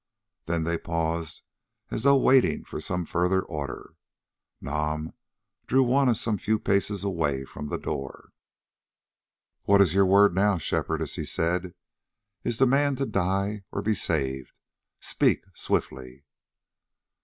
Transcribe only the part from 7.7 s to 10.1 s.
door. "What is your